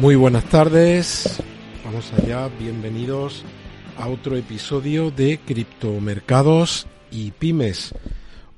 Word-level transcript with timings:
Muy 0.00 0.16
buenas 0.16 0.44
tardes, 0.44 1.42
vamos 1.84 2.10
allá, 2.14 2.48
bienvenidos 2.58 3.44
a 3.98 4.08
otro 4.08 4.34
episodio 4.34 5.10
de 5.10 5.38
Criptomercados 5.44 6.86
y 7.10 7.32
Pymes. 7.32 7.92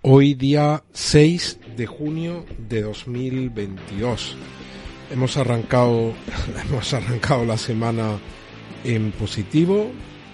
Hoy 0.02 0.34
día 0.34 0.84
6 0.92 1.58
de 1.76 1.86
junio 1.86 2.46
de 2.68 2.82
2022. 2.82 4.36
Hemos 5.10 5.36
arrancado, 5.36 6.12
hemos 6.64 6.94
arrancado 6.94 7.44
la 7.44 7.58
semana 7.58 8.20
en 8.84 9.10
positivo. 9.10 9.90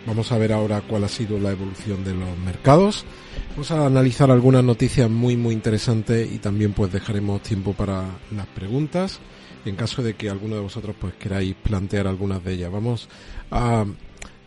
Vamos 0.07 0.33
a 0.33 0.39
ver 0.39 0.53
ahora 0.53 0.81
cuál 0.81 1.05
ha 1.05 1.09
sido 1.09 1.39
la 1.39 1.51
evolución 1.51 2.05
de 2.05 2.15
los 2.15 2.39
mercados. 2.39 3.05
Vamos 3.51 3.71
a 3.71 3.87
analizar 3.87 4.31
algunas 4.31 4.65
noticias 4.65 5.11
muy 5.11 5.37
muy 5.37 5.55
interesantes 5.55 6.31
y 6.33 6.39
también 6.39 6.73
pues 6.73 6.93
dejaremos 6.93 7.43
tiempo 7.43 7.73
para 7.75 8.05
las 8.35 8.47
preguntas 8.47 9.21
en 9.65 9.77
caso 9.77 10.03
de 10.03 10.15
que 10.15 10.31
alguno 10.31 10.55
de 10.57 10.63
vosotros 10.63 10.97
pues 10.99 11.15
queráis 11.15 11.55
plantear 11.55 12.07
algunas 12.07 12.43
de 12.45 12.55
ellas. 12.55 12.73
Vamos 12.73 13.09
a 13.51 13.85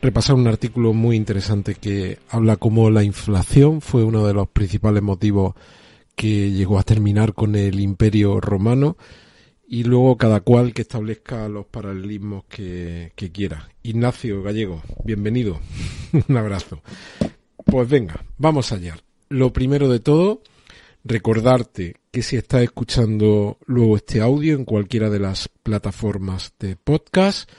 repasar 0.01 0.35
un 0.35 0.47
artículo 0.47 0.93
muy 0.93 1.15
interesante 1.15 1.75
que 1.75 2.19
habla 2.29 2.57
cómo 2.57 2.89
la 2.89 3.03
inflación 3.03 3.81
fue 3.81 4.03
uno 4.03 4.25
de 4.25 4.33
los 4.33 4.47
principales 4.49 5.03
motivos 5.03 5.53
que 6.15 6.51
llegó 6.51 6.79
a 6.79 6.83
terminar 6.83 7.33
con 7.33 7.55
el 7.55 7.79
imperio 7.79 8.39
romano 8.39 8.97
y 9.71 9.85
luego 9.85 10.17
cada 10.17 10.41
cual 10.41 10.73
que 10.73 10.81
establezca 10.81 11.47
los 11.47 11.65
paralelismos 11.65 12.43
que, 12.49 13.13
que 13.15 13.31
quiera. 13.31 13.69
Ignacio 13.83 14.43
Gallego, 14.43 14.83
bienvenido. 15.05 15.61
un 16.27 16.35
abrazo. 16.35 16.81
Pues 17.63 17.87
venga, 17.87 18.21
vamos 18.37 18.73
allá. 18.73 18.97
Lo 19.29 19.53
primero 19.53 19.87
de 19.87 20.01
todo, 20.01 20.41
recordarte 21.05 21.95
que 22.11 22.21
si 22.21 22.35
estás 22.35 22.63
escuchando 22.63 23.59
luego 23.65 23.95
este 23.95 24.19
audio 24.19 24.57
en 24.57 24.65
cualquiera 24.65 25.09
de 25.09 25.19
las 25.19 25.47
plataformas 25.47 26.51
de 26.59 26.75
podcast, 26.75 27.49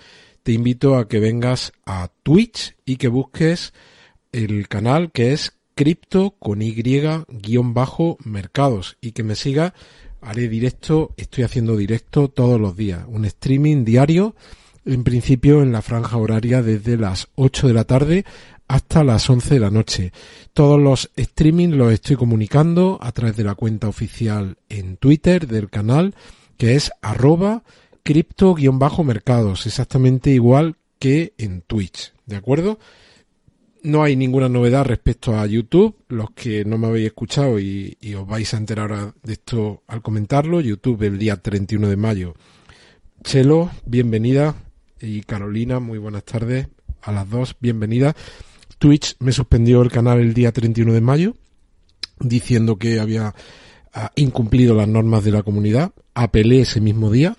te 0.43 0.53
invito 0.53 0.97
a 0.97 1.09
que 1.09 1.19
vengas 1.19 1.73
a 1.87 2.11
Twitch 2.23 2.77
y 2.85 2.97
que 2.97 3.09
busques 3.09 3.73
el 4.33 4.69
canal 4.69 5.13
que 5.13 5.33
es 5.33 5.57
cripto 5.75 6.33
con 6.39 6.61
y 6.61 6.75
guion 6.75 7.73
bajo 7.73 8.19
mercados 8.23 8.99
y 9.01 9.13
que 9.13 9.23
me 9.23 9.35
siga 9.35 9.73
haré 10.23 10.49
directo 10.49 11.13
estoy 11.17 11.45
haciendo 11.45 11.77
directo 11.77 12.29
todos 12.29 12.61
los 12.61 12.77
días 12.77 13.05
un 13.09 13.25
streaming 13.25 13.85
diario 13.85 14.35
en 14.85 15.05
principio 15.05 15.63
en 15.63 15.73
la 15.73 15.83
franja 15.83 16.17
horaria 16.17 16.63
desde 16.63 16.97
las 16.97 17.29
8 17.35 17.69
de 17.69 17.75
la 17.75 17.85
tarde 17.85 18.25
hasta 18.69 19.05
las 19.05 19.29
11 19.29 19.55
de 19.55 19.61
la 19.61 19.71
noche. 19.71 20.13
Todos 20.55 20.81
los 20.81 21.11
streaming 21.17 21.71
los 21.71 21.93
estoy 21.93 22.17
comunicando 22.17 22.99
a 23.03 23.13
través 23.13 23.37
de 23.37 23.45
la 23.45 23.55
cuenta 23.55 23.89
oficial 23.89 24.57
en 24.69 24.97
Twitter 24.97 25.47
del 25.47 25.69
canal, 25.69 26.15
que 26.57 26.75
es 26.75 26.91
arroba 27.03 27.65
cripto-mercados, 28.03 29.67
exactamente 29.67 30.31
igual 30.31 30.77
que 30.99 31.35
en 31.37 31.63
Twitch, 31.63 32.13
¿de 32.27 32.37
acuerdo? 32.37 32.79
No 33.85 34.05
hay 34.05 34.15
ninguna 34.15 34.49
novedad 34.49 34.85
respecto 34.85 35.37
a 35.37 35.45
YouTube. 35.45 35.97
Los 36.07 36.31
que 36.31 36.65
no 36.65 36.79
me 36.79 36.87
habéis 36.87 37.07
escuchado 37.07 37.59
y, 37.59 37.97
os 38.17 38.27
vais 38.29 38.55
a 38.55 38.57
enterar 38.57 39.13
de 39.25 39.33
esto 39.33 39.83
al 39.89 40.03
comentarlo, 40.03 40.61
YouTube 40.61 41.03
el 41.03 41.19
día 41.19 41.37
31 41.37 41.89
de 41.89 41.97
mayo. 41.97 42.35
Chelo, 43.25 43.73
bienvenida. 43.85 44.55
Y 45.01 45.23
Carolina, 45.23 45.81
muy 45.81 45.99
buenas 45.99 46.23
tardes. 46.23 46.69
A 47.03 47.11
las 47.11 47.29
dos, 47.29 47.57
bienvenida. 47.59 48.15
Twitch 48.79 49.17
me 49.19 49.33
suspendió 49.33 49.83
el 49.83 49.91
canal 49.91 50.21
el 50.21 50.33
día 50.33 50.53
31 50.53 50.93
de 50.93 51.01
mayo 51.01 51.35
diciendo 52.21 52.77
que 52.77 53.01
había 53.01 53.35
ah, 53.95 54.13
incumplido 54.15 54.77
las 54.77 54.87
normas 54.87 55.25
de 55.25 55.33
la 55.33 55.43
comunidad. 55.43 55.91
Apelé 56.15 56.61
ese 56.61 56.81
mismo 56.81 57.11
día. 57.11 57.37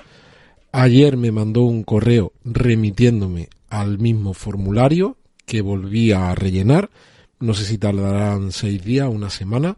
Ayer 0.73 1.15
me 1.15 1.31
mandó 1.31 1.61
un 1.61 1.83
correo 1.83 2.33
remitiéndome 2.43 3.47
al 3.69 3.97
mismo 3.97 4.33
formulario 4.33 5.15
que 5.45 5.61
volví 5.61 6.11
a 6.11 6.33
rellenar. 6.35 6.89
No 7.39 7.53
sé 7.53 7.65
si 7.65 7.77
tardarán 7.77 8.51
seis 8.51 8.83
días, 8.83 9.09
una 9.09 9.29
semana. 9.29 9.77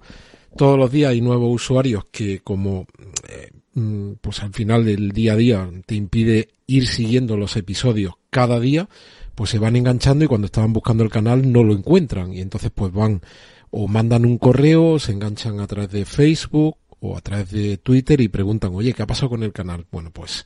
Todos 0.55 0.77
los 0.77 0.91
días 0.91 1.11
hay 1.11 1.21
nuevos 1.21 1.53
usuarios 1.53 2.05
que 2.11 2.39
como 2.39 2.87
eh, 3.27 3.51
mm, 3.73 4.13
pues 4.21 4.41
al 4.41 4.53
final 4.53 4.85
del 4.85 5.11
día 5.11 5.33
a 5.33 5.37
día 5.37 5.69
te 5.85 5.95
impide 5.95 6.49
ir 6.67 6.87
siguiendo 6.87 7.37
los 7.37 7.55
episodios 7.57 8.13
cada 8.29 8.59
día, 8.59 8.87
pues 9.35 9.49
se 9.49 9.59
van 9.59 9.75
enganchando 9.75 10.23
y 10.25 10.27
cuando 10.27 10.45
estaban 10.45 10.73
buscando 10.73 11.03
el 11.03 11.09
canal 11.09 11.51
no 11.51 11.63
lo 11.63 11.73
encuentran 11.73 12.33
y 12.33 12.41
entonces 12.41 12.71
pues 12.73 12.93
van 12.93 13.21
o 13.69 13.87
mandan 13.87 14.25
un 14.25 14.37
correo, 14.37 14.99
se 14.99 15.11
enganchan 15.11 15.59
a 15.59 15.67
través 15.67 15.91
de 15.91 16.05
Facebook 16.05 16.77
o 17.01 17.17
a 17.17 17.21
través 17.21 17.51
de 17.51 17.77
Twitter 17.77 18.21
y 18.21 18.29
preguntan, 18.29 18.73
oye, 18.73 18.93
¿qué 18.93 19.03
ha 19.03 19.07
pasado 19.07 19.29
con 19.29 19.43
el 19.43 19.51
canal? 19.51 19.85
Bueno, 19.91 20.11
pues 20.11 20.45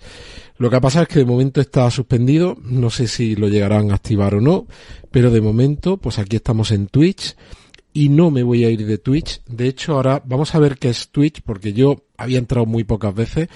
lo 0.60 0.70
que 0.70 0.76
ha 0.76 0.82
pasado 0.82 1.04
es 1.04 1.10
que 1.10 1.20
de 1.20 1.26
momento 1.26 1.62
está 1.62 1.90
suspendido, 1.90 2.58
no 2.62 2.90
sé 2.90 3.08
si 3.08 3.36
lo 3.36 3.48
llegarán 3.48 3.92
a 3.92 3.96
activar 3.96 4.36
o 4.36 4.42
no, 4.42 4.68
pero 5.10 5.32
de 5.32 5.42
momento, 5.42 5.98
pues 5.98 6.20
aquí 6.20 6.36
estamos 6.36 6.72
en 6.72 6.88
Twitch 6.88 7.36
y 7.94 8.10
no 8.10 8.30
me 8.30 8.44
voy 8.44 8.66
a 8.66 8.70
ir 8.70 8.86
de 8.86 8.98
Twitch. 8.98 9.42
De 9.48 9.68
hecho, 9.68 9.94
ahora 9.96 10.22
vamos 10.26 10.54
a 10.54 10.60
ver 10.60 10.78
qué 10.78 10.90
es 10.90 11.10
Twitch 11.10 11.42
porque 11.42 11.74
yo 11.74 12.04
había 12.18 12.38
entrado 12.38 12.66
muy 12.66 12.84
pocas 12.84 13.16
veces 13.16 13.50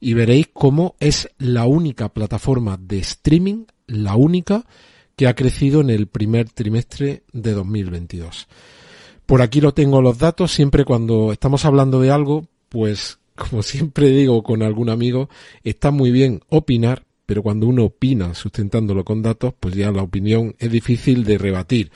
y 0.00 0.12
veréis 0.12 0.48
cómo 0.52 0.96
es 1.00 1.30
la 1.38 1.64
única 1.64 2.08
plataforma 2.10 2.76
de 2.76 2.98
streaming 2.98 3.64
la 3.88 4.14
única 4.14 4.64
que 5.16 5.26
ha 5.26 5.34
crecido 5.34 5.80
en 5.80 5.90
el 5.90 6.06
primer 6.06 6.48
trimestre 6.50 7.24
de 7.32 7.52
2022. 7.52 8.46
Por 9.26 9.42
aquí 9.42 9.60
lo 9.60 9.74
tengo 9.74 10.00
los 10.00 10.18
datos, 10.18 10.52
siempre 10.52 10.84
cuando 10.84 11.32
estamos 11.32 11.64
hablando 11.64 12.00
de 12.00 12.10
algo, 12.10 12.46
pues 12.68 13.18
como 13.38 13.62
siempre 13.62 14.10
digo 14.10 14.42
con 14.42 14.62
algún 14.62 14.90
amigo, 14.90 15.28
está 15.62 15.90
muy 15.90 16.10
bien 16.10 16.40
opinar, 16.48 17.06
pero 17.24 17.42
cuando 17.42 17.66
uno 17.66 17.84
opina 17.84 18.34
sustentándolo 18.34 19.04
con 19.04 19.22
datos, 19.22 19.54
pues 19.58 19.74
ya 19.74 19.90
la 19.92 20.02
opinión 20.02 20.56
es 20.58 20.70
difícil 20.70 21.24
de 21.24 21.38
rebatir. 21.38 21.90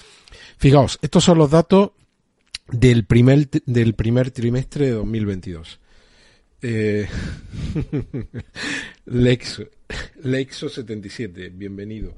Fijaos, 0.57 0.99
estos 1.03 1.25
son 1.25 1.39
los 1.39 1.51
datos 1.51 1.91
del 2.71 3.05
primer, 3.05 3.49
del 3.67 3.95
primer 3.95 4.31
trimestre 4.31 4.87
de 4.87 4.93
2022. 4.93 5.81
Eh, 6.63 7.09
Lexo, 9.07 9.65
Lexo77, 10.23 11.51
bienvenido. 11.53 12.15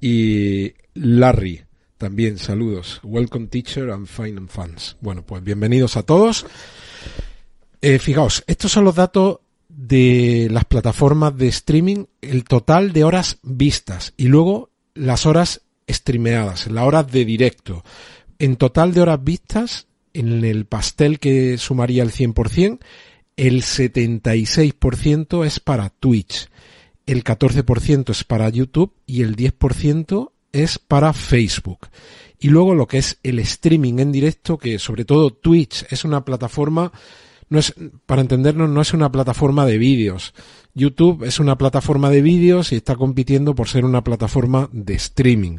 Y 0.00 0.74
Larry, 0.94 1.62
también 1.98 2.38
saludos. 2.38 3.00
Welcome 3.04 3.46
teacher 3.46 3.90
and 3.90 4.06
fine 4.06 4.36
and 4.38 4.48
fans. 4.48 4.96
Bueno, 5.00 5.24
pues 5.24 5.42
bienvenidos 5.44 5.96
a 5.96 6.02
todos. 6.02 6.46
Eh, 7.88 8.00
fijaos, 8.00 8.42
estos 8.48 8.72
son 8.72 8.84
los 8.84 8.96
datos 8.96 9.38
de 9.68 10.48
las 10.50 10.64
plataformas 10.64 11.36
de 11.36 11.46
streaming, 11.46 12.06
el 12.20 12.42
total 12.42 12.92
de 12.92 13.04
horas 13.04 13.38
vistas 13.44 14.12
y 14.16 14.24
luego 14.26 14.70
las 14.94 15.24
horas 15.24 15.62
streameadas, 15.88 16.66
las 16.66 16.84
horas 16.84 17.06
de 17.12 17.24
directo. 17.24 17.84
En 18.40 18.56
total 18.56 18.92
de 18.92 19.02
horas 19.02 19.22
vistas, 19.22 19.86
en 20.14 20.44
el 20.44 20.64
pastel 20.64 21.20
que 21.20 21.58
sumaría 21.58 22.02
el 22.02 22.10
100%, 22.10 22.80
el 23.36 23.62
76% 23.62 25.46
es 25.46 25.60
para 25.60 25.90
Twitch, 25.90 26.48
el 27.06 27.22
14% 27.22 28.10
es 28.10 28.24
para 28.24 28.48
YouTube 28.48 28.94
y 29.06 29.22
el 29.22 29.36
10% 29.36 30.32
es 30.50 30.80
para 30.80 31.12
Facebook. 31.12 31.86
Y 32.40 32.48
luego 32.48 32.74
lo 32.74 32.88
que 32.88 32.98
es 32.98 33.20
el 33.22 33.38
streaming 33.38 34.00
en 34.00 34.10
directo, 34.10 34.58
que 34.58 34.80
sobre 34.80 35.04
todo 35.04 35.30
Twitch 35.30 35.86
es 35.88 36.04
una 36.04 36.24
plataforma, 36.24 36.90
no 37.48 37.58
es, 37.58 37.74
para 38.06 38.22
entendernos, 38.22 38.68
no 38.68 38.80
es 38.80 38.92
una 38.92 39.10
plataforma 39.10 39.66
de 39.66 39.78
vídeos. 39.78 40.34
YouTube 40.74 41.24
es 41.24 41.40
una 41.40 41.56
plataforma 41.56 42.10
de 42.10 42.22
vídeos 42.22 42.72
y 42.72 42.76
está 42.76 42.96
compitiendo 42.96 43.54
por 43.54 43.68
ser 43.68 43.84
una 43.84 44.04
plataforma 44.04 44.68
de 44.72 44.94
streaming. 44.94 45.58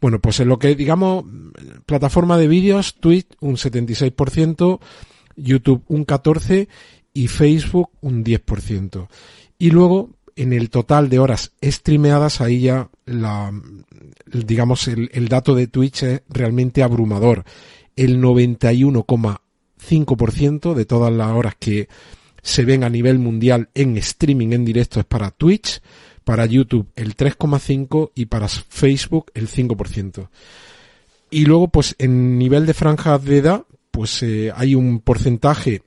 Bueno, 0.00 0.20
pues 0.20 0.40
en 0.40 0.48
lo 0.48 0.58
que 0.58 0.74
digamos, 0.74 1.24
plataforma 1.86 2.36
de 2.36 2.48
vídeos, 2.48 2.96
Twitch 2.96 3.28
un 3.40 3.56
76%, 3.56 4.80
YouTube 5.36 5.84
un 5.88 6.06
14% 6.06 6.68
y 7.12 7.28
Facebook 7.28 7.90
un 8.00 8.24
10%. 8.24 9.08
Y 9.58 9.70
luego, 9.70 10.10
en 10.36 10.52
el 10.52 10.68
total 10.68 11.08
de 11.08 11.18
horas 11.18 11.52
streameadas, 11.62 12.40
ahí 12.40 12.60
ya 12.60 12.90
la, 13.06 13.52
digamos, 14.26 14.88
el, 14.88 15.28
dato 15.28 15.54
de 15.54 15.66
Twitch 15.66 16.02
es 16.02 16.22
realmente 16.28 16.82
abrumador. 16.82 17.44
El 17.94 18.20
91,5% 19.78 20.74
de 20.74 20.84
todas 20.84 21.12
las 21.12 21.32
horas 21.32 21.56
que 21.58 21.88
se 22.42 22.64
ven 22.64 22.84
a 22.84 22.88
nivel 22.88 23.18
mundial 23.18 23.70
en 23.74 23.96
streaming 23.96 24.52
en 24.52 24.64
directo 24.64 25.00
es 25.00 25.06
para 25.06 25.32
Twitch, 25.32 25.80
para 26.24 26.46
YouTube 26.46 26.86
el 26.96 27.16
3,5% 27.16 28.12
y 28.14 28.26
para 28.26 28.46
Facebook 28.48 29.32
el 29.34 29.48
5%. 29.48 30.28
Y 31.30 31.44
luego, 31.44 31.66
pues 31.68 31.96
en 31.98 32.38
nivel 32.38 32.66
de 32.66 32.74
franjas 32.74 33.24
de 33.24 33.38
edad, 33.38 33.64
pues 33.90 34.22
eh, 34.22 34.52
hay 34.54 34.76
un 34.76 35.00
porcentaje 35.00 35.82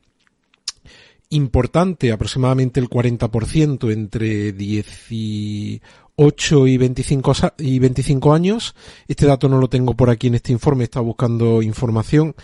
importante, 1.29 2.11
aproximadamente 2.11 2.79
el 2.79 2.89
40% 2.89 3.93
entre 3.93 4.51
18 4.51 6.67
y 6.67 6.77
25, 6.77 7.33
y 7.59 7.77
25 7.79 8.33
años. 8.33 8.75
Este 9.07 9.27
dato 9.27 9.47
no 9.47 9.59
lo 9.59 9.69
tengo 9.69 9.95
por 9.95 10.09
aquí 10.09 10.27
en 10.27 10.35
este 10.35 10.51
informe, 10.51 10.83
está 10.85 10.99
buscando 10.99 11.61
información 11.61 12.35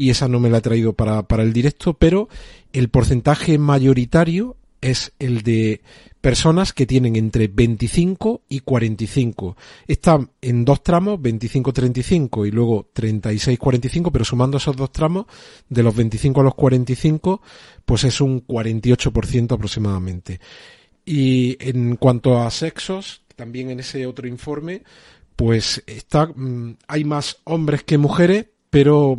y 0.00 0.08
esa 0.08 0.28
no 0.28 0.40
me 0.40 0.48
la 0.48 0.58
he 0.58 0.62
traído 0.62 0.94
para, 0.94 1.24
para 1.24 1.42
el 1.42 1.52
directo, 1.52 1.92
pero 1.92 2.30
el 2.72 2.88
porcentaje 2.88 3.58
mayoritario 3.58 4.56
es 4.80 5.12
el 5.18 5.42
de 5.42 5.82
personas 6.22 6.72
que 6.72 6.86
tienen 6.86 7.16
entre 7.16 7.48
25 7.48 8.44
y 8.48 8.60
45. 8.60 9.58
Están 9.86 10.30
en 10.40 10.64
dos 10.64 10.82
tramos, 10.82 11.20
25-35 11.20 12.48
y 12.48 12.50
luego 12.50 12.88
36-45, 12.94 14.10
pero 14.10 14.24
sumando 14.24 14.56
esos 14.56 14.74
dos 14.74 14.90
tramos, 14.90 15.26
de 15.68 15.82
los 15.82 15.94
25 15.94 16.40
a 16.40 16.44
los 16.44 16.54
45, 16.54 17.42
pues 17.84 18.04
es 18.04 18.22
un 18.22 18.46
48% 18.46 19.52
aproximadamente. 19.52 20.40
Y 21.04 21.58
en 21.60 21.96
cuanto 21.96 22.40
a 22.40 22.50
sexos, 22.50 23.20
también 23.36 23.68
en 23.68 23.80
ese 23.80 24.06
otro 24.06 24.26
informe, 24.26 24.82
pues 25.36 25.82
está, 25.86 26.24
mm, 26.24 26.78
hay 26.88 27.04
más 27.04 27.36
hombres 27.44 27.82
que 27.82 27.98
mujeres, 27.98 28.46
pero 28.70 29.18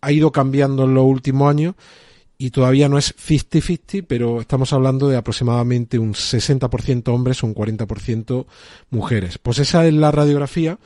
ha 0.00 0.12
ido 0.12 0.32
cambiando 0.32 0.84
en 0.84 0.94
los 0.94 1.04
últimos 1.04 1.50
años 1.50 1.74
y 2.38 2.50
todavía 2.50 2.88
no 2.88 2.98
es 2.98 3.16
50-50, 3.16 4.04
pero 4.06 4.40
estamos 4.40 4.72
hablando 4.72 5.08
de 5.08 5.16
aproximadamente 5.16 5.98
un 5.98 6.14
60% 6.14 7.08
hombres 7.08 7.42
un 7.42 7.54
40% 7.54 8.46
mujeres. 8.90 9.38
Pues 9.38 9.58
esa 9.58 9.86
es 9.86 9.94
la 9.94 10.12
radiografía 10.12 10.78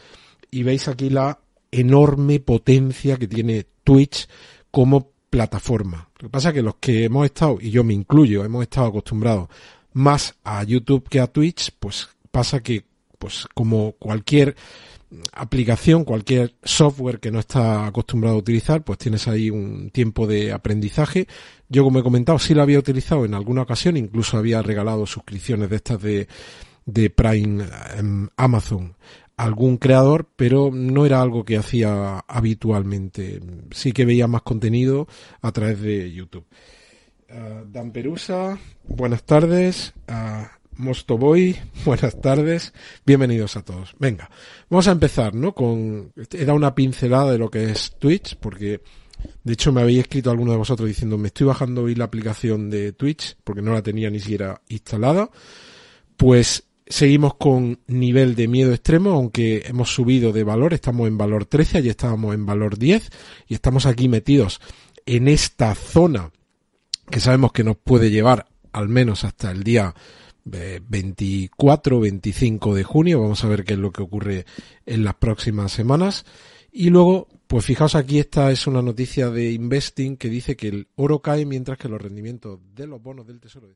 y 0.50 0.62
veis 0.62 0.88
aquí 0.88 1.10
la 1.10 1.40
enorme 1.70 2.40
potencia 2.40 3.16
que 3.18 3.28
tiene 3.28 3.66
Twitch 3.84 4.28
como 4.70 5.12
plataforma. 5.28 6.08
Lo 6.18 6.28
que 6.28 6.32
pasa 6.32 6.48
es 6.48 6.54
que 6.54 6.62
los 6.62 6.76
que 6.76 7.04
hemos 7.04 7.26
estado, 7.26 7.58
y 7.60 7.70
yo 7.70 7.84
me 7.84 7.94
incluyo, 7.94 8.44
hemos 8.44 8.62
estado 8.62 8.86
acostumbrados 8.86 9.48
más 9.92 10.34
a 10.44 10.62
YouTube 10.64 11.08
que 11.08 11.20
a 11.20 11.26
Twitch, 11.26 11.70
pues 11.78 12.08
pasa 12.30 12.62
que, 12.62 12.84
pues 13.18 13.46
como 13.54 13.92
cualquier 13.92 14.56
aplicación, 15.32 16.04
cualquier 16.04 16.54
software 16.62 17.20
que 17.20 17.30
no 17.30 17.38
está 17.38 17.86
acostumbrado 17.86 18.36
a 18.36 18.38
utilizar, 18.38 18.82
pues 18.82 18.98
tienes 18.98 19.28
ahí 19.28 19.50
un 19.50 19.90
tiempo 19.90 20.26
de 20.26 20.52
aprendizaje. 20.52 21.26
Yo, 21.68 21.84
como 21.84 21.98
he 21.98 22.02
comentado, 22.02 22.38
sí 22.38 22.54
lo 22.54 22.62
había 22.62 22.78
utilizado 22.78 23.24
en 23.24 23.34
alguna 23.34 23.62
ocasión, 23.62 23.96
incluso 23.96 24.38
había 24.38 24.62
regalado 24.62 25.06
suscripciones 25.06 25.70
de 25.70 25.76
estas 25.76 26.02
de, 26.02 26.28
de 26.86 27.10
Prime 27.10 27.64
en 27.96 28.30
Amazon 28.36 28.96
algún 29.36 29.76
creador, 29.76 30.28
pero 30.36 30.70
no 30.72 31.04
era 31.06 31.20
algo 31.20 31.44
que 31.44 31.56
hacía 31.56 32.18
habitualmente. 32.28 33.40
Sí 33.72 33.92
que 33.92 34.04
veía 34.04 34.28
más 34.28 34.42
contenido 34.42 35.08
a 35.40 35.52
través 35.52 35.80
de 35.80 36.12
YouTube. 36.12 36.46
Uh, 37.28 37.64
Dan 37.66 37.92
Perusa, 37.92 38.58
buenas 38.86 39.24
tardes. 39.24 39.94
Uh, 40.08 40.46
Mostoboy, 40.76 41.56
buenas 41.84 42.20
tardes, 42.20 42.72
bienvenidos 43.04 43.56
a 43.56 43.62
todos. 43.62 43.94
Venga, 43.98 44.30
vamos 44.70 44.88
a 44.88 44.92
empezar, 44.92 45.34
¿no? 45.34 45.54
Con, 45.54 46.12
he 46.16 46.44
dado 46.44 46.56
una 46.56 46.74
pincelada 46.74 47.32
de 47.32 47.38
lo 47.38 47.50
que 47.50 47.70
es 47.70 47.94
Twitch, 47.98 48.36
porque 48.36 48.80
de 49.44 49.52
hecho 49.52 49.70
me 49.72 49.82
habéis 49.82 50.00
escrito 50.00 50.30
alguno 50.30 50.52
de 50.52 50.58
vosotros 50.58 50.88
diciendo, 50.88 51.18
me 51.18 51.28
estoy 51.28 51.46
bajando 51.46 51.82
hoy 51.82 51.94
la 51.94 52.04
aplicación 52.04 52.70
de 52.70 52.92
Twitch, 52.92 53.36
porque 53.44 53.62
no 53.62 53.74
la 53.74 53.82
tenía 53.82 54.10
ni 54.10 54.18
siquiera 54.18 54.62
instalada. 54.68 55.30
Pues 56.16 56.64
seguimos 56.86 57.34
con 57.34 57.80
nivel 57.86 58.34
de 58.34 58.48
miedo 58.48 58.72
extremo, 58.72 59.10
aunque 59.10 59.64
hemos 59.66 59.94
subido 59.94 60.32
de 60.32 60.44
valor, 60.44 60.72
estamos 60.72 61.06
en 61.06 61.18
valor 61.18 61.44
13, 61.44 61.78
allí 61.78 61.90
estábamos 61.90 62.34
en 62.34 62.46
valor 62.46 62.78
10, 62.78 63.10
y 63.46 63.54
estamos 63.54 63.84
aquí 63.84 64.08
metidos 64.08 64.60
en 65.04 65.28
esta 65.28 65.74
zona 65.74 66.30
que 67.10 67.20
sabemos 67.20 67.52
que 67.52 67.64
nos 67.64 67.76
puede 67.76 68.10
llevar 68.10 68.46
al 68.72 68.88
menos 68.88 69.24
hasta 69.24 69.50
el 69.50 69.62
día 69.62 69.94
24, 70.44 72.00
25 72.00 72.74
de 72.74 72.84
junio. 72.84 73.20
Vamos 73.20 73.44
a 73.44 73.48
ver 73.48 73.64
qué 73.64 73.74
es 73.74 73.78
lo 73.78 73.92
que 73.92 74.02
ocurre 74.02 74.44
en 74.86 75.04
las 75.04 75.14
próximas 75.14 75.72
semanas. 75.72 76.24
Y 76.72 76.90
luego, 76.90 77.28
pues 77.46 77.66
fijaos 77.66 77.94
aquí, 77.94 78.18
esta 78.18 78.50
es 78.50 78.66
una 78.66 78.80
noticia 78.80 79.30
de 79.30 79.52
Investing 79.52 80.16
que 80.16 80.28
dice 80.28 80.56
que 80.56 80.68
el 80.68 80.88
oro 80.96 81.20
cae 81.20 81.44
mientras 81.44 81.78
que 81.78 81.88
los 81.88 82.00
rendimientos 82.00 82.60
de 82.74 82.86
los 82.86 83.02
bonos 83.02 83.26
del 83.26 83.40
Tesoro. 83.40 83.68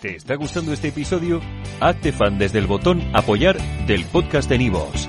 ¿Te 0.00 0.16
está 0.16 0.34
gustando 0.34 0.72
este 0.72 0.88
episodio? 0.88 1.40
Hazte 1.80 2.12
fan 2.12 2.38
desde 2.38 2.58
el 2.58 2.66
botón 2.66 3.00
apoyar 3.14 3.56
del 3.86 4.04
podcast 4.06 4.48
de 4.50 4.58
Nivos. 4.58 5.08